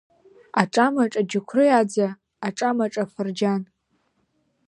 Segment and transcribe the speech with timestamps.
[0.61, 2.07] Аҿамаҿа аџьықәреи аӡа,
[2.47, 3.61] аҿамаҿа афырџьан!